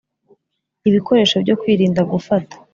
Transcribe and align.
ibikoresho 0.89 1.35
byo 1.43 1.55
kwirinda 1.59 2.01
gufata 2.11 2.55